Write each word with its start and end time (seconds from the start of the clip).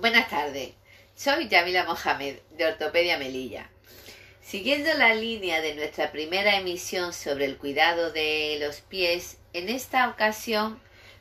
Buenas 0.00 0.30
tardes, 0.30 0.74
soy 1.16 1.48
Yamila 1.48 1.82
Mohamed 1.82 2.36
de 2.52 2.66
Ortopedia 2.66 3.18
Melilla. 3.18 3.68
Siguiendo 4.40 4.94
la 4.94 5.12
línea 5.12 5.60
de 5.60 5.74
nuestra 5.74 6.12
primera 6.12 6.56
emisión 6.56 7.12
sobre 7.12 7.46
el 7.46 7.56
cuidado 7.56 8.12
de 8.12 8.58
los 8.60 8.80
pies, 8.80 9.38
en 9.54 9.68
esta 9.68 10.08
ocasión 10.08 10.80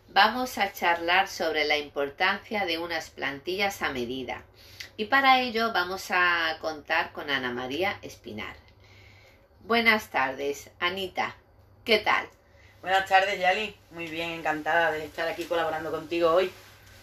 vamos 0.09 0.59
a 0.59 0.73
charlar 0.73 1.27
sobre 1.27 1.65
la 1.65 1.77
importancia 1.77 2.67
de 2.67 2.77
unas 2.77 3.09
plantillas 3.09 3.81
a 3.81 3.89
medida. 3.89 4.43
Y 4.95 5.05
para 5.05 5.39
ello 5.39 5.73
vamos 5.73 6.11
a 6.11 6.55
contar 6.61 7.13
con 7.13 7.31
Ana 7.31 7.51
María 7.51 7.97
Espinar. 8.03 8.57
Buenas 9.61 10.11
tardes, 10.11 10.69
Anita. 10.79 11.35
¿Qué 11.83 11.97
tal? 11.97 12.27
Buenas 12.81 13.09
tardes, 13.09 13.39
Yali. 13.39 13.75
Muy 13.89 14.05
bien, 14.05 14.29
encantada 14.29 14.91
de 14.91 15.03
estar 15.03 15.27
aquí 15.27 15.45
colaborando 15.45 15.89
contigo 15.89 16.31
hoy. 16.31 16.51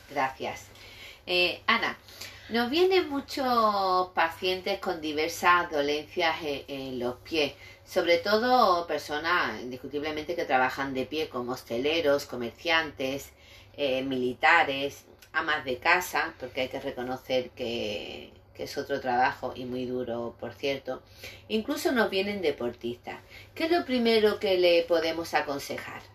Gracias. 0.09 0.73
Eh, 1.27 1.62
Ana, 1.66 1.96
nos 2.51 2.69
vienen 2.69 3.09
muchos 3.09 4.09
pacientes 4.14 4.78
con 4.78 5.01
diversas 5.01 5.70
dolencias 5.70 6.37
en, 6.42 6.98
los 6.98 7.16
pies, 7.16 7.55
sobre 7.87 8.19
todo 8.19 8.87
personas 8.87 9.62
indiscutiblemente 9.62 10.37
que 10.37 10.45
trabajan 10.45 10.92
de 10.92 11.06
pie 11.06 11.30
como 11.30 11.52
hosteleros, 11.52 12.27
comerciantes, 12.27 13.30
eh, 13.77 14.02
militares, 14.02 15.05
amas 15.33 15.64
de 15.64 15.78
casa, 15.78 16.34
porque 16.38 16.62
hay 16.62 16.69
que 16.69 16.80
reconocer 16.80 17.50
que, 17.50 18.30
que 18.55 18.64
es 18.64 18.77
otro 18.77 19.00
trabajo 19.00 19.55
y 19.56 19.64
muy 19.64 19.86
duro, 19.86 20.36
por 20.38 20.52
cierto. 20.52 21.02
Incluso 21.48 21.92
nos 21.92 22.11
vienen 22.11 22.42
deportistas. 22.42 23.20
¿Qué 23.55 23.64
es 23.64 23.70
lo 23.70 23.84
primero 23.86 24.38
que 24.38 24.59
le 24.59 24.83
podemos 24.83 25.33
aconsejar? 25.33 26.13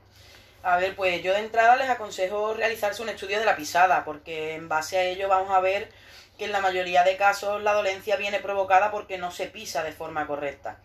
A 0.62 0.78
ver, 0.78 0.96
pues 0.96 1.24
yo 1.24 1.34
de 1.34 1.40
entrada 1.40 1.78
les 1.78 1.90
aconsejo 1.90 2.54
realizarse 2.54 3.02
un 3.02 3.10
estudio 3.10 3.40
de 3.40 3.46
la 3.46 3.56
pisada, 3.56 4.04
porque 4.04 4.56
en 4.56 4.68
base 4.68 4.98
a 4.98 5.04
ello 5.04 5.30
vamos 5.30 5.52
a 5.52 5.62
ver 5.62 5.90
que 6.38 6.46
en 6.46 6.52
la 6.52 6.62
mayoría 6.62 7.04
de 7.04 7.18
casos 7.18 7.62
la 7.64 7.74
dolencia 7.74 8.18
viene 8.18 8.40
provocada 8.40 8.92
porque 8.92 9.18
no 9.18 9.32
se 9.32 9.48
pisa 9.48 9.84
de 9.84 9.94
forma 9.94 10.28
correcta. 10.28 10.78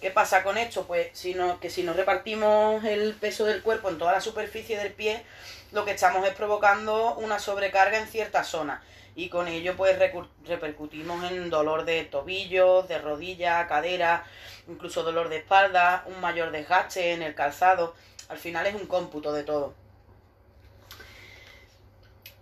¿Qué 0.00 0.10
pasa 0.10 0.42
con 0.42 0.58
esto? 0.58 0.86
Pues 0.86 1.08
si 1.12 1.34
que 1.60 1.70
si 1.70 1.82
no 1.82 1.94
repartimos 1.94 2.84
el 2.84 3.14
peso 3.14 3.46
del 3.46 3.62
cuerpo 3.62 3.88
en 3.88 3.98
toda 3.98 4.12
la 4.12 4.20
superficie 4.20 4.78
del 4.78 4.92
pie, 4.92 5.24
lo 5.72 5.84
que 5.84 5.92
estamos 5.92 6.26
es 6.26 6.34
provocando 6.34 7.14
una 7.16 7.38
sobrecarga 7.38 7.98
en 7.98 8.06
ciertas 8.06 8.48
zonas 8.48 8.80
y 9.16 9.28
con 9.28 9.48
ello 9.48 9.76
pues 9.76 9.98
repercutimos 10.46 11.30
en 11.30 11.48
dolor 11.50 11.84
de 11.84 12.04
tobillos, 12.04 12.88
de 12.88 12.98
rodilla, 12.98 13.66
cadera, 13.68 14.24
incluso 14.68 15.02
dolor 15.02 15.28
de 15.28 15.38
espalda, 15.38 16.04
un 16.06 16.20
mayor 16.20 16.50
desgaste 16.50 17.12
en 17.12 17.22
el 17.22 17.34
calzado. 17.34 17.94
Al 18.28 18.38
final 18.38 18.66
es 18.66 18.74
un 18.74 18.86
cómputo 18.86 19.32
de 19.32 19.44
todo. 19.44 19.74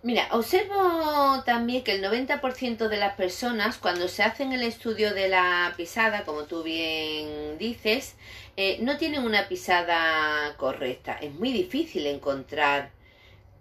Mira, 0.03 0.27
observo 0.31 1.43
también 1.45 1.81
que 1.81 1.93
el 1.93 2.03
90% 2.03 2.89
de 2.89 2.97
las 2.97 3.15
personas 3.15 3.77
cuando 3.77 4.09
se 4.09 4.21
hacen 4.21 4.51
el 4.51 4.61
estudio 4.61 5.13
de 5.13 5.29
la 5.29 5.73
pisada, 5.77 6.25
como 6.25 6.43
tú 6.43 6.61
bien 6.61 7.57
dices, 7.57 8.15
eh, 8.57 8.79
no 8.81 8.97
tienen 8.97 9.23
una 9.23 9.47
pisada 9.47 10.57
correcta. 10.57 11.13
Es 11.21 11.31
muy 11.33 11.53
difícil 11.53 12.05
encontrar 12.05 12.89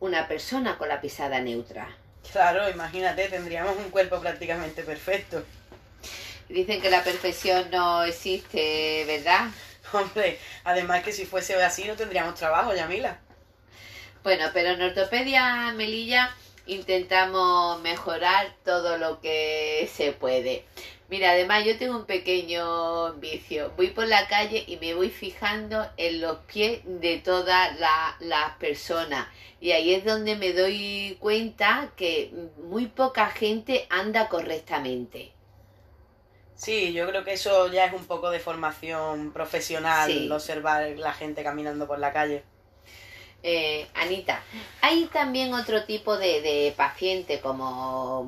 una 0.01 0.27
persona 0.27 0.79
con 0.79 0.89
la 0.89 1.01
pisada 1.01 1.41
neutra. 1.41 1.97
Claro, 2.33 2.69
imagínate, 2.69 3.29
tendríamos 3.29 3.77
un 3.77 3.91
cuerpo 3.91 4.19
prácticamente 4.21 4.83
perfecto. 4.83 5.45
Dicen 6.49 6.83
que 6.83 6.91
la 6.91 7.05
perfección 7.05 7.71
no 7.71 8.03
existe, 8.03 9.05
¿verdad? 9.07 9.47
Hombre, 9.93 10.41
además 10.65 11.05
que 11.05 11.13
si 11.13 11.25
fuese 11.25 11.55
así 11.63 11.85
no 11.85 11.95
tendríamos 11.95 12.35
trabajo, 12.35 12.75
Yamila. 12.75 13.21
Bueno, 14.23 14.45
pero 14.53 14.71
en 14.71 14.83
Ortopedia 14.83 15.73
Melilla 15.73 16.35
intentamos 16.67 17.81
mejorar 17.83 18.55
todo 18.65 18.97
lo 18.97 19.21
que 19.21 19.91
se 19.93 20.13
puede. 20.13 20.65
Mira, 21.09 21.33
además 21.33 21.65
yo 21.67 21.77
tengo 21.77 21.97
un 21.97 22.07
pequeño 22.07 23.15
vicio. 23.15 23.73
Voy 23.77 23.89
por 23.89 24.07
la 24.07 24.29
calle 24.29 24.65
y 24.67 24.77
me 24.79 24.95
voy 24.95 25.11
fijando 25.11 25.87
en 25.97 26.21
los 26.21 26.39
pies 26.51 26.81
de 26.85 27.19
todas 27.19 27.79
las 28.21 28.57
personas. 28.59 29.27
Y 29.61 29.73
ahí 29.73 29.93
es 29.93 30.05
donde 30.05 30.37
me 30.37 30.53
doy 30.53 31.17
cuenta 31.21 31.91
que 31.97 32.33
muy 32.57 32.87
poca 32.87 33.29
gente 33.29 33.87
anda 33.91 34.29
correctamente. 34.29 35.33
Sí, 36.55 36.93
yo 36.93 37.09
creo 37.09 37.25
que 37.25 37.33
eso 37.33 37.71
ya 37.73 37.87
es 37.87 37.93
un 37.93 38.07
poco 38.07 38.31
de 38.31 38.39
formación 38.39 39.33
profesional, 39.33 40.31
observar 40.31 40.89
la 40.97 41.13
gente 41.13 41.43
caminando 41.43 41.87
por 41.87 41.99
la 41.99 42.13
calle. 42.13 42.45
Eh, 43.45 43.89
Anita, 43.95 44.41
hay 44.83 45.07
también 45.07 45.53
otro 45.53 45.85
tipo 45.85 46.17
de, 46.17 46.41
de 46.43 46.73
paciente 46.77 47.41
como 47.41 48.25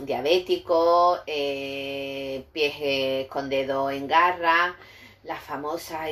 diabético, 0.00 1.18
eh, 1.26 2.44
pies 2.52 3.26
con 3.28 3.48
dedo 3.48 3.90
en 3.90 4.06
garra, 4.06 4.76
la 5.24 5.36
famosa 5.36 6.08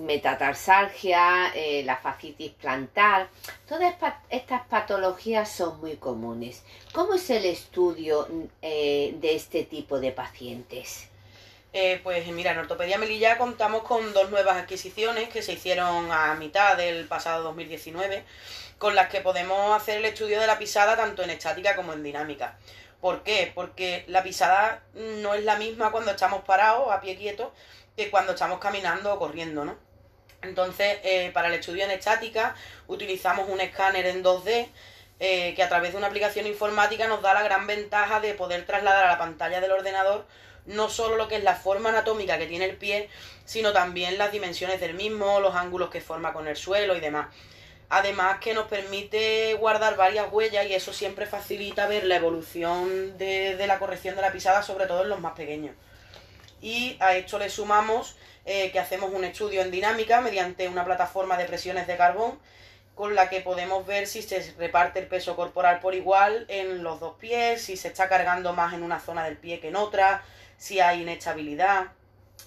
metatarsalgia, 0.00 1.52
eh, 1.54 1.82
la 1.84 1.96
fascitis 1.96 2.52
plantar. 2.52 3.28
Todas 3.68 3.94
estas 4.30 4.66
patologías 4.68 5.50
son 5.50 5.80
muy 5.80 5.96
comunes. 5.96 6.62
¿Cómo 6.92 7.14
es 7.14 7.28
el 7.30 7.44
estudio 7.44 8.28
de 8.62 9.34
este 9.34 9.64
tipo 9.64 9.98
de 9.98 10.12
pacientes? 10.12 11.08
Eh, 11.78 12.00
pues 12.02 12.26
mira, 12.28 12.52
en 12.52 12.58
Ortopedia 12.58 12.96
Melilla 12.96 13.36
contamos 13.36 13.82
con 13.82 14.14
dos 14.14 14.30
nuevas 14.30 14.56
adquisiciones 14.56 15.28
que 15.28 15.42
se 15.42 15.52
hicieron 15.52 16.10
a 16.10 16.34
mitad 16.36 16.74
del 16.74 17.04
pasado 17.04 17.42
2019, 17.42 18.24
con 18.78 18.94
las 18.94 19.10
que 19.10 19.20
podemos 19.20 19.76
hacer 19.76 19.98
el 19.98 20.06
estudio 20.06 20.40
de 20.40 20.46
la 20.46 20.58
pisada 20.58 20.96
tanto 20.96 21.22
en 21.22 21.28
estática 21.28 21.76
como 21.76 21.92
en 21.92 22.02
dinámica. 22.02 22.56
¿Por 23.02 23.22
qué? 23.22 23.52
Porque 23.54 24.06
la 24.08 24.22
pisada 24.22 24.84
no 24.94 25.34
es 25.34 25.44
la 25.44 25.56
misma 25.56 25.90
cuando 25.90 26.12
estamos 26.12 26.44
parados, 26.44 26.90
a 26.90 27.02
pie 27.02 27.14
quieto, 27.14 27.52
que 27.94 28.10
cuando 28.10 28.32
estamos 28.32 28.58
caminando 28.58 29.12
o 29.12 29.18
corriendo, 29.18 29.66
¿no? 29.66 29.76
Entonces, 30.40 31.00
eh, 31.02 31.30
para 31.34 31.48
el 31.48 31.54
estudio 31.54 31.84
en 31.84 31.90
estática 31.90 32.54
utilizamos 32.86 33.50
un 33.50 33.60
escáner 33.60 34.06
en 34.06 34.24
2D 34.24 34.68
eh, 35.20 35.54
que 35.54 35.62
a 35.62 35.68
través 35.68 35.92
de 35.92 35.98
una 35.98 36.08
aplicación 36.08 36.46
informática 36.46 37.08
nos 37.08 37.22
da 37.22 37.34
la 37.34 37.42
gran 37.42 37.66
ventaja 37.66 38.20
de 38.20 38.34
poder 38.34 38.66
trasladar 38.66 39.06
a 39.06 39.12
la 39.12 39.18
pantalla 39.18 39.60
del 39.60 39.72
ordenador 39.72 40.26
no 40.66 40.88
solo 40.88 41.16
lo 41.16 41.28
que 41.28 41.36
es 41.36 41.44
la 41.44 41.54
forma 41.54 41.90
anatómica 41.90 42.38
que 42.38 42.46
tiene 42.46 42.66
el 42.66 42.76
pie, 42.76 43.08
sino 43.44 43.72
también 43.72 44.18
las 44.18 44.32
dimensiones 44.32 44.80
del 44.80 44.94
mismo, 44.94 45.40
los 45.40 45.54
ángulos 45.54 45.90
que 45.90 46.00
forma 46.00 46.32
con 46.32 46.48
el 46.48 46.56
suelo 46.56 46.96
y 46.96 47.00
demás. 47.00 47.28
Además 47.88 48.38
que 48.40 48.52
nos 48.52 48.66
permite 48.66 49.54
guardar 49.54 49.96
varias 49.96 50.32
huellas 50.32 50.66
y 50.66 50.74
eso 50.74 50.92
siempre 50.92 51.24
facilita 51.24 51.86
ver 51.86 52.04
la 52.04 52.16
evolución 52.16 53.16
de, 53.16 53.64
la 53.66 53.78
corrección 53.78 54.16
de 54.16 54.22
la 54.22 54.32
pisada, 54.32 54.62
sobre 54.62 54.86
todo 54.86 55.02
en 55.02 55.08
los 55.08 55.20
más 55.20 55.34
pequeños. 55.34 55.76
Y 56.60 56.96
a 56.98 57.16
esto 57.16 57.38
le 57.38 57.48
sumamos 57.48 58.16
eh, 58.44 58.72
que 58.72 58.80
hacemos 58.80 59.12
un 59.12 59.24
estudio 59.24 59.62
en 59.62 59.70
dinámica 59.70 60.20
mediante 60.20 60.68
una 60.68 60.84
plataforma 60.84 61.36
de 61.36 61.44
presiones 61.44 61.86
de 61.86 61.96
carbón 61.96 62.40
con 62.96 63.14
la 63.14 63.28
que 63.28 63.42
podemos 63.42 63.86
ver 63.86 64.06
si 64.06 64.22
se 64.22 64.54
reparte 64.58 64.98
el 64.98 65.06
peso 65.06 65.36
corporal 65.36 65.80
por 65.80 65.94
igual 65.94 66.46
en 66.48 66.82
los 66.82 66.98
dos 66.98 67.14
pies, 67.16 67.62
si 67.62 67.76
se 67.76 67.88
está 67.88 68.08
cargando 68.08 68.54
más 68.54 68.72
en 68.72 68.82
una 68.82 68.98
zona 68.98 69.22
del 69.22 69.36
pie 69.36 69.60
que 69.60 69.68
en 69.68 69.76
otra, 69.76 70.24
si 70.56 70.80
hay 70.80 71.02
inestabilidad 71.02 71.88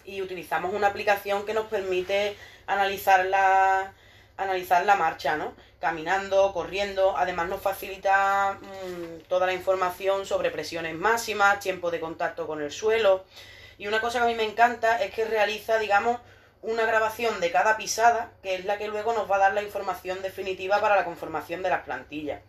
y 0.06 0.24
utilizamos 0.24 0.74
una 0.74 0.88
aplicación 0.88 1.46
que 1.46 1.54
nos 1.54 1.68
permite 1.68 2.36
analizar 2.66 3.26
la, 3.26 3.94
analizar 4.38 4.84
la 4.86 4.96
marcha, 4.96 5.38
¿no? 5.38 5.54
Caminando, 5.80 6.52
corriendo, 6.52 7.16
además 7.16 7.48
nos 7.48 7.62
facilita 7.62 8.58
mm, 8.60 9.28
toda 9.28 9.46
la 9.46 9.54
información 9.54 10.26
sobre 10.26 10.50
presiones 10.50 10.96
máximas, 10.96 11.60
tiempo 11.60 11.92
de 11.92 12.00
contacto 12.00 12.48
con 12.48 12.60
el 12.60 12.72
suelo. 12.72 13.24
Y 13.78 13.86
una 13.86 14.02
cosa 14.02 14.18
que 14.18 14.26
a 14.26 14.28
mí 14.28 14.36
me 14.36 14.46
encanta 14.46 15.00
es 15.04 15.14
que 15.14 15.26
realiza, 15.26 15.78
digamos, 15.78 16.20
una 16.62 16.86
grabación 16.86 17.40
de 17.40 17.52
cada 17.52 17.78
pisada, 17.78 18.32
que 18.44 18.56
es 18.56 18.66
la 18.66 18.78
que 18.78 18.88
luego 18.88 19.14
nos 19.14 19.30
va 19.30 19.38
a 19.38 19.40
dar 19.40 19.54
la 19.54 19.62
información 19.62 20.22
definitiva 20.22 20.82
para 20.82 20.96
la 20.96 21.06
conformación 21.06 21.64
de 21.64 21.70
las 21.70 21.84
plantillas. 21.84 22.42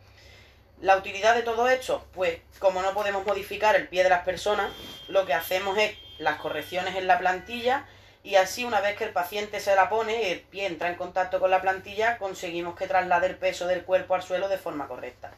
La 0.81 0.97
utilidad 0.97 1.35
de 1.35 1.43
todo 1.43 1.69
esto, 1.69 2.05
pues 2.15 2.41
como 2.59 2.83
no 2.83 2.95
podemos 2.95 3.25
modificar 3.27 3.77
el 3.77 3.89
pie 3.89 4.03
de 4.03 4.11
las 4.11 4.25
personas, 4.25 4.73
lo 5.09 5.27
que 5.27 5.35
hacemos 5.35 5.79
es 5.79 5.95
las 6.19 6.41
correcciones 6.41 6.97
en 6.97 7.07
la 7.07 7.19
plantilla 7.19 7.87
y 8.23 8.35
así 8.35 8.65
una 8.65 8.81
vez 8.81 8.97
que 8.97 9.05
el 9.05 9.13
paciente 9.13 9.61
se 9.61 9.75
la 9.75 9.89
pone 9.89 10.23
y 10.23 10.33
el 10.33 10.41
pie 10.41 10.67
entra 10.67 10.89
en 10.89 10.97
contacto 10.97 11.39
con 11.39 11.51
la 11.51 11.61
plantilla, 11.61 12.19
conseguimos 12.19 12.77
que 12.77 12.87
traslade 12.87 13.27
el 13.27 13.37
peso 13.37 13.67
del 13.67 13.85
cuerpo 13.85 14.15
al 14.15 14.23
suelo 14.23 14.49
de 14.49 14.59
forma 14.59 14.89
correcta. 14.89 15.33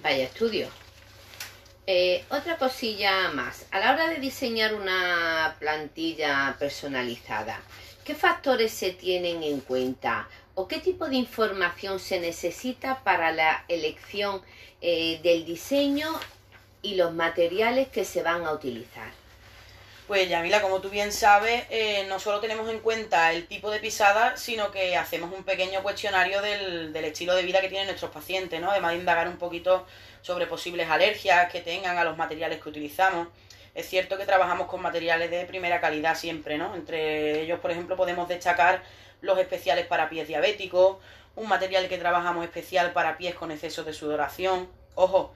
Vaya 0.00 0.24
estudio. 0.24 0.68
Eh, 1.90 2.22
otra 2.28 2.58
cosilla 2.58 3.30
más. 3.30 3.64
A 3.70 3.78
la 3.78 3.92
hora 3.92 4.08
de 4.08 4.16
diseñar 4.16 4.74
una 4.74 5.56
plantilla 5.58 6.54
personalizada, 6.58 7.62
¿qué 8.04 8.14
factores 8.14 8.72
se 8.72 8.90
tienen 8.90 9.42
en 9.42 9.60
cuenta? 9.60 10.28
o 10.54 10.66
qué 10.66 10.80
tipo 10.80 11.08
de 11.08 11.14
información 11.14 12.00
se 12.00 12.18
necesita 12.18 13.04
para 13.04 13.30
la 13.32 13.64
elección 13.68 14.42
eh, 14.80 15.20
del 15.22 15.46
diseño 15.46 16.08
y 16.82 16.96
los 16.96 17.14
materiales 17.14 17.86
que 17.88 18.04
se 18.04 18.22
van 18.22 18.44
a 18.44 18.52
utilizar? 18.52 19.12
Pues 20.08 20.26
Yamila, 20.26 20.62
como 20.62 20.80
tú 20.80 20.88
bien 20.88 21.12
sabes, 21.12 21.66
eh, 21.68 22.06
no 22.08 22.18
solo 22.18 22.40
tenemos 22.40 22.66
en 22.70 22.80
cuenta 22.80 23.30
el 23.30 23.46
tipo 23.46 23.70
de 23.70 23.78
pisada, 23.78 24.38
sino 24.38 24.70
que 24.70 24.96
hacemos 24.96 25.30
un 25.36 25.44
pequeño 25.44 25.82
cuestionario 25.82 26.40
del, 26.40 26.94
del, 26.94 27.04
estilo 27.04 27.34
de 27.34 27.42
vida 27.42 27.60
que 27.60 27.68
tienen 27.68 27.88
nuestros 27.88 28.10
pacientes, 28.10 28.58
¿no? 28.58 28.70
Además 28.70 28.92
de 28.92 29.00
indagar 29.00 29.28
un 29.28 29.36
poquito 29.36 29.86
sobre 30.22 30.46
posibles 30.46 30.88
alergias 30.88 31.52
que 31.52 31.60
tengan 31.60 31.98
a 31.98 32.04
los 32.04 32.16
materiales 32.16 32.58
que 32.62 32.70
utilizamos. 32.70 33.28
Es 33.74 33.86
cierto 33.86 34.16
que 34.16 34.24
trabajamos 34.24 34.66
con 34.66 34.80
materiales 34.80 35.30
de 35.30 35.44
primera 35.44 35.78
calidad 35.78 36.16
siempre, 36.16 36.56
¿no? 36.56 36.74
Entre 36.74 37.42
ellos, 37.42 37.60
por 37.60 37.70
ejemplo, 37.70 37.94
podemos 37.94 38.30
destacar 38.30 38.82
los 39.20 39.38
especiales 39.38 39.86
para 39.86 40.08
pies 40.08 40.26
diabéticos, 40.26 40.96
un 41.36 41.48
material 41.50 41.86
que 41.86 41.98
trabajamos 41.98 42.44
especial 42.46 42.94
para 42.94 43.18
pies 43.18 43.34
con 43.34 43.50
exceso 43.50 43.84
de 43.84 43.92
sudoración. 43.92 44.70
Ojo, 44.94 45.34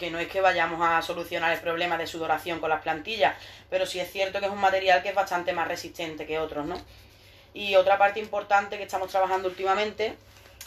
que 0.00 0.10
no 0.10 0.18
es 0.18 0.28
que 0.28 0.40
vayamos 0.40 0.80
a 0.80 1.02
solucionar 1.02 1.52
el 1.52 1.60
problema 1.60 1.98
de 1.98 2.06
sudoración 2.06 2.58
con 2.58 2.70
las 2.70 2.80
plantillas, 2.80 3.36
pero 3.68 3.84
sí 3.84 4.00
es 4.00 4.10
cierto 4.10 4.40
que 4.40 4.46
es 4.46 4.52
un 4.52 4.58
material 4.58 5.02
que 5.02 5.10
es 5.10 5.14
bastante 5.14 5.52
más 5.52 5.68
resistente 5.68 6.26
que 6.26 6.38
otros, 6.38 6.64
¿no? 6.64 6.80
Y 7.52 7.76
otra 7.76 7.98
parte 7.98 8.18
importante 8.18 8.78
que 8.78 8.84
estamos 8.84 9.10
trabajando 9.10 9.48
últimamente 9.48 10.16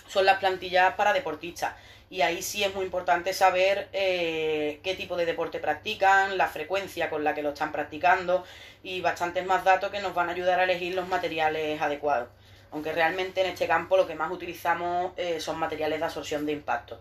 son 0.08 0.26
las 0.26 0.38
plantillas 0.38 0.94
para 0.94 1.14
deportistas. 1.14 1.74
Y 2.12 2.22
ahí 2.22 2.44
sí 2.44 2.64
es 2.64 2.76
muy 2.76 2.86
importante 2.86 3.34
saber 3.34 3.90
eh, 3.92 4.80
qué 4.84 4.94
tipo 4.94 5.18
de 5.18 5.26
deporte 5.26 5.58
practican, 5.58 6.38
la 6.38 6.48
frecuencia 6.48 7.10
con 7.10 7.24
la 7.24 7.34
que 7.34 7.42
lo 7.42 7.50
están 7.50 7.72
practicando 7.72 8.44
y 8.84 9.02
bastantes 9.02 9.44
más 9.48 9.64
datos 9.64 9.90
que 9.90 10.00
nos 10.00 10.14
van 10.14 10.30
a 10.30 10.34
ayudar 10.34 10.60
a 10.60 10.66
elegir 10.66 10.94
los 10.94 11.08
materiales 11.08 11.82
adecuados. 11.82 12.30
Aunque 12.72 12.92
realmente 12.92 13.42
en 13.42 13.48
este 13.48 13.66
campo 13.66 13.98
lo 13.98 14.06
que 14.06 14.14
más 14.14 14.32
utilizamos 14.32 15.14
eh, 15.18 15.40
son 15.40 15.58
materiales 15.58 15.98
de 15.98 16.06
absorción 16.06 16.46
de 16.46 16.52
impacto. 16.52 17.00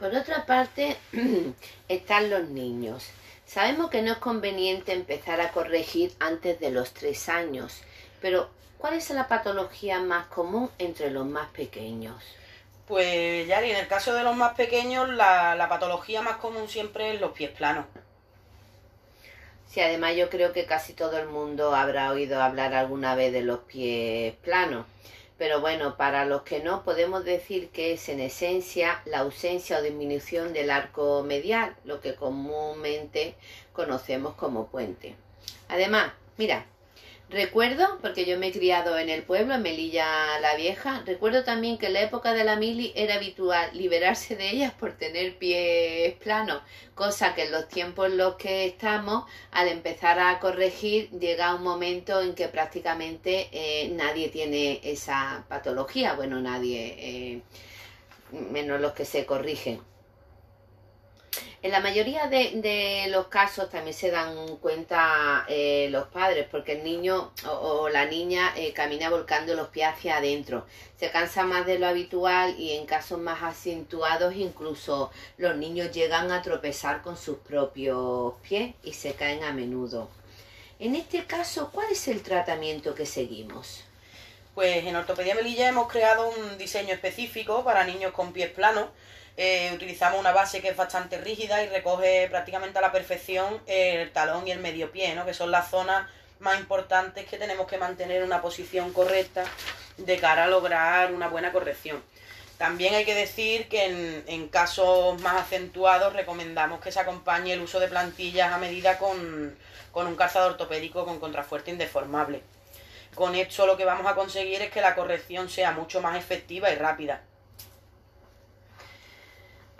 Por 0.00 0.14
otra 0.14 0.46
parte, 0.46 0.96
están 1.88 2.30
los 2.30 2.48
niños. 2.48 3.06
Sabemos 3.44 3.90
que 3.90 4.00
no 4.00 4.12
es 4.12 4.18
conveniente 4.18 4.94
empezar 4.94 5.42
a 5.42 5.50
corregir 5.50 6.12
antes 6.18 6.58
de 6.58 6.70
los 6.70 6.94
tres 6.94 7.28
años, 7.28 7.82
pero 8.22 8.48
¿cuál 8.78 8.94
es 8.94 9.10
la 9.10 9.28
patología 9.28 10.00
más 10.00 10.26
común 10.28 10.70
entre 10.78 11.10
los 11.10 11.26
más 11.26 11.50
pequeños? 11.50 12.24
Pues 12.88 13.46
Yari, 13.46 13.72
en 13.72 13.76
el 13.76 13.88
caso 13.88 14.14
de 14.14 14.22
los 14.22 14.34
más 14.34 14.54
pequeños, 14.54 15.06
la, 15.10 15.54
la 15.54 15.68
patología 15.68 16.22
más 16.22 16.38
común 16.38 16.66
siempre 16.66 17.12
es 17.12 17.20
los 17.20 17.32
pies 17.32 17.50
planos. 17.50 17.84
Sí, 19.66 19.80
además 19.80 20.16
yo 20.16 20.30
creo 20.30 20.52
que 20.52 20.64
casi 20.64 20.94
todo 20.94 21.18
el 21.18 21.28
mundo 21.28 21.74
habrá 21.74 22.10
oído 22.10 22.42
hablar 22.42 22.74
alguna 22.74 23.14
vez 23.14 23.34
de 23.34 23.42
los 23.42 23.60
pies 23.60 24.34
planos. 24.36 24.86
Pero 25.40 25.62
bueno, 25.62 25.96
para 25.96 26.26
los 26.26 26.42
que 26.42 26.60
no, 26.60 26.84
podemos 26.84 27.24
decir 27.24 27.70
que 27.70 27.94
es 27.94 28.10
en 28.10 28.20
esencia 28.20 29.00
la 29.06 29.20
ausencia 29.20 29.78
o 29.78 29.82
disminución 29.82 30.52
del 30.52 30.70
arco 30.70 31.22
medial, 31.22 31.74
lo 31.84 32.02
que 32.02 32.14
comúnmente 32.14 33.36
conocemos 33.72 34.34
como 34.34 34.66
puente. 34.66 35.16
Además, 35.68 36.12
mira, 36.36 36.66
Recuerdo, 37.30 37.98
porque 38.02 38.24
yo 38.24 38.36
me 38.40 38.48
he 38.48 38.52
criado 38.52 38.98
en 38.98 39.08
el 39.08 39.22
pueblo, 39.22 39.54
en 39.54 39.62
Melilla 39.62 40.40
la 40.40 40.56
Vieja, 40.56 41.04
recuerdo 41.06 41.44
también 41.44 41.78
que 41.78 41.86
en 41.86 41.92
la 41.92 42.00
época 42.02 42.32
de 42.32 42.42
la 42.42 42.56
mili 42.56 42.92
era 42.96 43.14
habitual 43.14 43.70
liberarse 43.72 44.34
de 44.34 44.50
ellas 44.50 44.72
por 44.72 44.94
tener 44.94 45.38
pies 45.38 46.14
planos, 46.14 46.60
cosa 46.96 47.32
que 47.36 47.44
en 47.44 47.52
los 47.52 47.68
tiempos 47.68 48.06
en 48.08 48.16
los 48.16 48.34
que 48.34 48.66
estamos, 48.66 49.26
al 49.52 49.68
empezar 49.68 50.18
a 50.18 50.40
corregir, 50.40 51.08
llega 51.10 51.54
un 51.54 51.62
momento 51.62 52.20
en 52.20 52.34
que 52.34 52.48
prácticamente 52.48 53.48
eh, 53.52 53.90
nadie 53.90 54.28
tiene 54.30 54.80
esa 54.82 55.44
patología, 55.48 56.14
bueno, 56.14 56.40
nadie, 56.40 56.96
eh, 56.98 57.42
menos 58.32 58.80
los 58.80 58.90
que 58.90 59.04
se 59.04 59.24
corrigen. 59.24 59.80
En 61.62 61.72
la 61.72 61.80
mayoría 61.80 62.26
de, 62.26 63.06
los 63.10 63.26
casos 63.26 63.68
también 63.68 63.92
se 63.94 64.10
dan 64.10 64.56
cuenta 64.56 65.44
eh, 65.46 65.88
los 65.90 66.06
padres, 66.06 66.46
porque 66.50 66.72
el 66.72 66.84
niño 66.84 67.32
o, 67.46 67.90
la 67.90 68.06
niña 68.06 68.54
eh, 68.56 68.72
camina 68.72 69.10
volcando 69.10 69.54
los 69.54 69.68
pies 69.68 69.88
hacia 69.88 70.16
adentro. 70.16 70.66
Se 70.98 71.10
cansa 71.10 71.44
más 71.44 71.66
de 71.66 71.78
lo 71.78 71.86
habitual 71.86 72.58
y 72.58 72.72
en 72.72 72.86
casos 72.86 73.18
más 73.18 73.42
acentuados 73.42 74.34
incluso 74.36 75.10
los 75.36 75.54
niños 75.56 75.92
llegan 75.92 76.32
a 76.32 76.40
tropezar 76.40 77.02
con 77.02 77.18
sus 77.18 77.36
propios 77.38 78.34
pies 78.48 78.74
y 78.82 78.94
se 78.94 79.12
caen 79.12 79.44
a 79.44 79.52
menudo. 79.52 80.08
En 80.78 80.96
este 80.96 81.26
caso, 81.26 81.70
¿cuál 81.74 81.92
es 81.92 82.08
el 82.08 82.22
tratamiento 82.22 82.94
que 82.94 83.04
seguimos? 83.04 83.84
Pues 84.54 84.86
en 84.86 84.96
Ortopedia 84.96 85.34
Melilla 85.34 85.68
hemos 85.68 85.92
creado 85.92 86.30
un 86.30 86.56
diseño 86.56 86.94
específico 86.94 87.62
para 87.64 87.84
niños 87.84 88.12
con 88.12 88.32
pies 88.32 88.50
planos 88.50 88.86
eh, 89.42 89.72
utilizamos 89.72 90.20
una 90.20 90.32
base 90.32 90.60
que 90.60 90.68
es 90.68 90.76
bastante 90.76 91.16
rígida 91.16 91.62
y 91.62 91.68
recoge 91.70 92.28
prácticamente 92.28 92.76
a 92.76 92.82
la 92.82 92.92
perfección 92.92 93.62
el 93.66 94.10
talón 94.12 94.46
y 94.46 94.50
el 94.50 94.58
medio 94.58 94.92
pie, 94.92 95.14
¿no? 95.14 95.24
que 95.24 95.32
son 95.32 95.50
las 95.50 95.70
zonas 95.70 96.06
más 96.40 96.60
importantes 96.60 97.24
que 97.24 97.38
tenemos 97.38 97.66
que 97.66 97.78
mantener 97.78 98.22
una 98.22 98.42
posición 98.42 98.92
correcta 98.92 99.44
de 99.96 100.18
cara 100.18 100.44
a 100.44 100.46
lograr 100.46 101.14
una 101.14 101.28
buena 101.28 101.52
corrección. 101.52 102.02
También 102.58 102.94
hay 102.94 103.06
que 103.06 103.14
decir 103.14 103.66
que 103.70 103.86
en, 103.86 104.24
en, 104.26 104.48
casos 104.48 105.18
más 105.22 105.40
acentuados 105.40 106.12
recomendamos 106.12 106.78
que 106.82 106.92
se 106.92 107.00
acompañe 107.00 107.54
el 107.54 107.62
uso 107.62 107.80
de 107.80 107.88
plantillas 107.88 108.52
a 108.52 108.58
medida 108.58 108.98
con, 108.98 109.56
con 109.90 110.06
un 110.06 110.16
calzado 110.16 110.48
ortopédico 110.48 111.06
con 111.06 111.18
contrafuerte 111.18 111.70
indeformable. 111.70 112.42
Con 113.14 113.34
esto 113.34 113.64
lo 113.64 113.78
que 113.78 113.86
vamos 113.86 114.06
a 114.06 114.14
conseguir 114.14 114.60
es 114.60 114.70
que 114.70 114.82
la 114.82 114.94
corrección 114.94 115.48
sea 115.48 115.72
mucho 115.72 116.02
más 116.02 116.18
efectiva 116.18 116.70
y 116.70 116.74
rápida. 116.74 117.22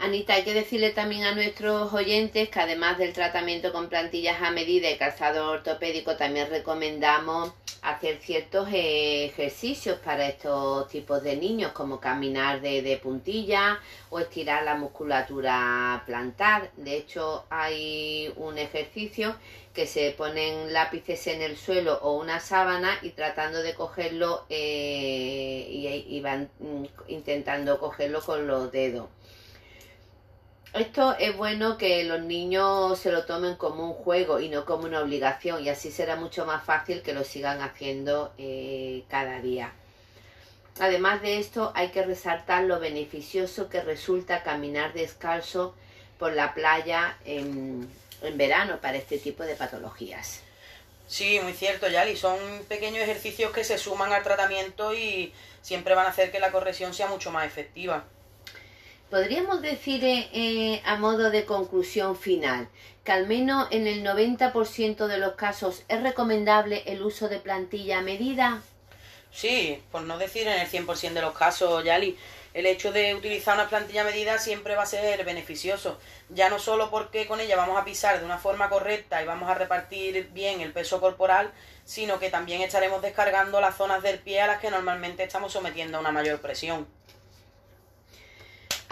Anita, 0.02 0.32
hay 0.32 0.44
que 0.44 0.54
decirle 0.54 0.92
también 0.92 1.24
a 1.24 1.34
nuestros 1.34 1.92
oyentes 1.92 2.48
que 2.48 2.58
además 2.58 2.96
del 2.96 3.12
tratamiento 3.12 3.70
con 3.70 3.90
plantillas 3.90 4.40
a 4.40 4.50
medida 4.50 4.90
y 4.90 4.96
calzado 4.96 5.50
ortopédico, 5.50 6.16
también 6.16 6.48
recomendamos 6.48 7.52
hacer 7.82 8.18
ciertos 8.22 8.66
ejercicios 8.72 9.98
para 9.98 10.26
estos 10.26 10.88
tipos 10.88 11.22
de 11.22 11.36
niños, 11.36 11.72
como 11.72 12.00
caminar 12.00 12.62
de, 12.62 12.80
de 12.80 12.96
puntilla 12.96 13.78
o 14.08 14.20
estirar 14.20 14.64
la 14.64 14.74
musculatura 14.74 16.02
plantar. 16.06 16.70
De 16.78 16.96
hecho, 16.96 17.44
hay 17.50 18.32
un 18.36 18.56
ejercicio 18.56 19.36
que 19.74 19.86
se 19.86 20.12
ponen 20.12 20.72
lápices 20.72 21.26
en 21.26 21.42
el 21.42 21.58
suelo 21.58 21.98
o 22.00 22.14
una 22.14 22.40
sábana 22.40 22.98
y 23.02 23.10
tratando 23.10 23.62
de 23.62 23.74
cogerlo 23.74 24.46
eh, 24.48 25.66
y 26.08 26.20
van 26.22 26.48
mm, 26.58 26.84
intentando 27.08 27.78
cogerlo 27.78 28.22
con 28.22 28.46
los 28.46 28.72
dedos 28.72 29.10
esto 30.72 31.16
es 31.18 31.36
bueno 31.36 31.76
que 31.76 32.04
los 32.04 32.20
niños 32.20 32.98
se 32.98 33.10
lo 33.10 33.24
tomen 33.24 33.56
como 33.56 33.84
un 33.84 33.94
juego 33.94 34.40
y 34.40 34.48
no 34.48 34.64
como 34.64 34.84
una 34.84 35.00
obligación 35.00 35.64
y 35.64 35.68
así 35.68 35.90
será 35.90 36.16
mucho 36.16 36.46
más 36.46 36.64
fácil 36.64 37.02
que 37.02 37.12
lo 37.12 37.24
sigan 37.24 37.60
haciendo 37.60 38.32
eh, 38.38 39.04
cada 39.08 39.40
día. 39.40 39.72
Además 40.78 41.22
de 41.22 41.38
esto 41.38 41.72
hay 41.74 41.88
que 41.88 42.04
resaltar 42.04 42.64
lo 42.64 42.78
beneficioso 42.78 43.68
que 43.68 43.82
resulta 43.82 44.42
caminar 44.42 44.92
descalzo 44.92 45.74
por 46.18 46.32
la 46.32 46.54
playa 46.54 47.18
en, 47.24 47.90
en 48.22 48.38
verano 48.38 48.78
para 48.80 48.96
este 48.96 49.18
tipo 49.18 49.42
de 49.42 49.56
patologías. 49.56 50.42
Sí, 51.08 51.40
muy 51.42 51.54
cierto, 51.54 51.88
Yali. 51.88 52.16
Son 52.16 52.38
pequeños 52.68 53.02
ejercicios 53.02 53.50
que 53.50 53.64
se 53.64 53.78
suman 53.78 54.12
al 54.12 54.22
tratamiento 54.22 54.94
y 54.94 55.34
siempre 55.60 55.96
van 55.96 56.06
a 56.06 56.10
hacer 56.10 56.30
que 56.30 56.38
la 56.38 56.52
corrección 56.52 56.94
sea 56.94 57.08
mucho 57.08 57.32
más 57.32 57.46
efectiva. 57.46 58.04
Podríamos 59.10 59.60
decir 59.60 60.04
eh, 60.04 60.28
eh, 60.32 60.82
a 60.84 60.96
modo 60.96 61.32
de 61.32 61.44
conclusión 61.44 62.16
final 62.16 62.68
que 63.02 63.10
al 63.10 63.26
menos 63.26 63.66
en 63.72 63.88
el 63.88 64.04
90% 64.04 65.08
de 65.08 65.18
los 65.18 65.32
casos 65.34 65.82
es 65.88 66.00
recomendable 66.00 66.84
el 66.86 67.02
uso 67.02 67.28
de 67.28 67.40
plantilla 67.40 67.98
a 67.98 68.02
medida. 68.02 68.62
Sí, 69.32 69.82
por 69.90 70.02
no 70.02 70.16
decir 70.16 70.46
en 70.46 70.60
el 70.60 70.68
100% 70.68 71.12
de 71.12 71.22
los 71.22 71.36
casos, 71.36 71.82
Yali. 71.82 72.16
El 72.54 72.66
hecho 72.66 72.92
de 72.92 73.14
utilizar 73.14 73.54
una 73.54 73.68
plantilla 73.68 74.02
a 74.02 74.04
medida 74.04 74.38
siempre 74.38 74.76
va 74.76 74.82
a 74.82 74.86
ser 74.86 75.24
beneficioso, 75.24 75.98
ya 76.28 76.48
no 76.48 76.58
solo 76.58 76.90
porque 76.90 77.26
con 77.26 77.40
ella 77.40 77.56
vamos 77.56 77.78
a 77.78 77.84
pisar 77.84 78.18
de 78.18 78.24
una 78.24 78.38
forma 78.38 78.68
correcta 78.68 79.22
y 79.22 79.26
vamos 79.26 79.48
a 79.48 79.54
repartir 79.54 80.30
bien 80.32 80.60
el 80.60 80.72
peso 80.72 81.00
corporal, 81.00 81.52
sino 81.84 82.18
que 82.18 82.28
también 82.28 82.60
estaremos 82.60 83.02
descargando 83.02 83.60
las 83.60 83.76
zonas 83.76 84.02
del 84.02 84.18
pie 84.18 84.40
a 84.40 84.48
las 84.48 84.60
que 84.60 84.70
normalmente 84.70 85.22
estamos 85.22 85.52
sometiendo 85.52 85.98
a 85.98 86.00
una 86.00 86.10
mayor 86.10 86.40
presión. 86.40 86.88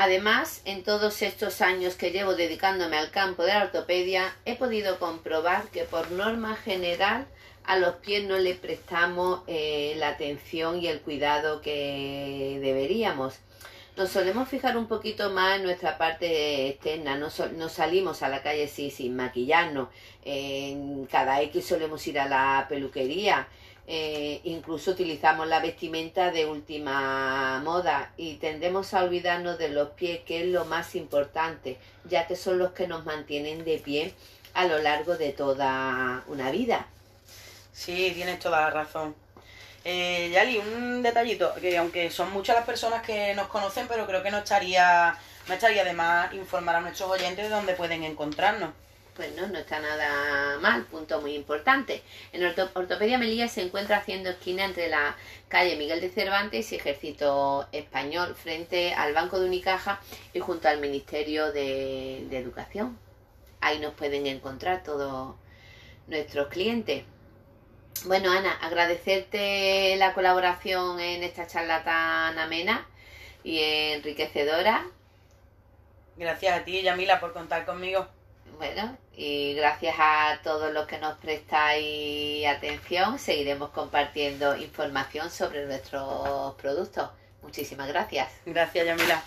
Además, 0.01 0.63
en 0.65 0.85
todos 0.85 1.23
estos 1.23 1.61
años 1.61 1.97
que 1.97 2.13
llevo 2.13 2.37
dedicándome 2.37 2.97
al 2.97 3.11
campo 3.11 3.43
de 3.43 3.53
la 3.53 3.65
ortopedia, 3.65 4.33
he 4.45 4.55
podido 4.55 5.01
comprobar 5.01 5.67
que 5.71 5.83
por 5.83 6.13
norma 6.13 6.55
general 6.55 7.27
a 7.65 7.77
los 7.79 7.97
pies 7.97 8.23
no 8.23 8.39
le 8.39 8.55
prestamos 8.55 9.41
eh, 9.49 9.95
la 9.97 10.11
atención 10.11 10.81
y 10.81 10.87
el 10.87 11.01
cuidado 11.01 11.61
que 11.63 12.61
deberíamos. 12.63 13.41
Nos 13.97 14.11
solemos 14.11 14.49
fijar 14.49 14.77
un 14.77 14.87
poquito 14.87 15.31
más 15.31 15.57
en 15.57 15.65
nuestra 15.65 15.99
parte 15.99 16.69
externa, 16.69 17.17
no, 17.17 17.29
salimos 17.69 18.23
a 18.23 18.29
la 18.29 18.41
calle 18.41 18.69
sin 18.69 19.17
maquillarnos, 19.17 19.89
cada 21.11 21.43
X 21.43 21.67
solemos 21.67 22.07
ir 22.07 22.21
a 22.21 22.29
la 22.29 22.67
peluquería, 22.69 23.49
eh, 23.91 24.43
incluso 24.45 24.91
utilizamos 24.91 25.47
la 25.47 25.61
vestimenta 25.61 26.31
de 26.31 26.45
última 26.45 27.59
moda 27.65 28.13
y 28.19 28.35
tendemos 28.35 28.93
a 28.93 29.03
olvidarnos 29.03 29.57
de 29.57 29.71
los 29.71 29.89
pies, 29.93 30.21
que 30.27 30.43
es 30.43 30.49
lo 30.49 30.67
más 30.67 30.95
importante, 30.95 31.79
ya 32.05 32.27
que 32.27 32.37
son 32.37 32.59
los 32.59 32.73
que 32.73 32.87
nos 32.87 33.07
mantienen 33.07 33.65
de 33.65 33.79
pie 33.79 34.13
a 34.53 34.67
lo 34.67 34.79
largo 34.79 35.17
de 35.17 35.33
toda 35.33 36.23
una 36.27 36.51
vida. 36.51 36.87
Sí, 37.73 38.13
tienes 38.15 38.39
toda 38.41 38.61
la 38.61 38.71
razón. 38.71 39.15
Eh, 39.87 40.29
Yali, 40.35 40.59
un 40.59 41.03
detallito, 41.03 41.55
que 41.55 41.79
aunque 41.79 42.11
son 42.11 42.31
muchas 42.31 42.57
las 42.57 42.67
personas 42.67 43.03
que 43.03 43.35
nos 43.35 43.49
conocen, 43.49 43.89
pero 43.89 44.07
creo 44.07 44.23
que 44.23 44.31
no 44.31 44.37
estaría, 44.37 45.17
no 45.47 45.55
estaría 45.55 45.83
de 45.85 45.95
más 45.95 46.35
informar 46.35 46.77
a 46.77 46.83
nuestros 46.83 47.09
oyentes 47.09 47.45
de 47.45 47.49
dónde 47.49 47.73
pueden 47.73 48.05
encontrarnos. 48.05 48.75
Pues 49.19 49.35
no, 49.35 49.49
no 49.49 49.59
está 49.59 49.81
nada 49.81 50.61
mal, 50.61 50.85
punto 50.85 51.21
muy 51.21 51.35
importante. 51.35 52.05
En 52.33 52.45
Orto- 52.45 52.71
Ortopedia 52.75 53.19
Melilla 53.19 53.49
se 53.49 53.63
encuentra 53.63 53.97
haciendo 53.97 54.31
esquina 54.31 54.65
entre 54.65 54.89
la 54.89 55.17
calle 55.49 55.75
Miguel 55.75 56.01
de 56.01 56.09
Cervantes 56.09 56.71
y 56.71 56.77
Ejército 56.77 57.67
Español, 57.73 58.37
frente 58.37 58.95
al 58.95 59.15
Banco 59.15 59.41
de 59.41 59.47
Unicaja 59.47 60.01
y 60.33 60.39
junto 60.39 60.69
al 60.69 60.79
Ministerio 60.79 61.51
de, 61.51 62.29
de 62.31 62.39
Educación. 62.39 62.97
Ahí 63.61 63.81
nos 63.81 63.93
pueden 63.95 64.29
encontrar 64.29 64.85
todos 64.85 65.35
nuestros 66.07 66.47
clientes. 66.47 67.03
Bueno, 68.05 68.31
Ana, 68.31 68.53
agradecerte 68.63 69.97
la 69.97 70.15
colaboración 70.15 71.01
en 71.01 71.25
esta 71.25 71.49
charla 71.49 71.83
tan 71.83 72.39
amena 72.39 72.87
y 73.43 73.59
enriquecedora. 73.61 74.87
Gracias 76.17 76.57
a 76.57 76.65
ti, 76.65 76.83
Yamila, 76.83 77.19
por 77.19 77.33
contar 77.33 77.67
conmigo. 77.67 78.07
Bueno, 78.59 78.99
y 79.17 79.55
gracias 79.55 79.95
a 80.01 80.41
todos 80.43 80.73
los 80.73 80.89
que 80.89 80.99
nos 80.99 81.17
prestáis 81.19 82.45
atención, 82.45 83.17
seguiremos 83.21 83.71
compartiendo 83.71 84.57
información 84.57 85.31
sobre 85.31 85.65
nuestros 85.65 86.57
productos. 86.57 87.09
Muchísimas 87.41 87.87
gracias. 87.87 88.29
Gracias, 88.45 88.85
Yamila. 88.85 89.23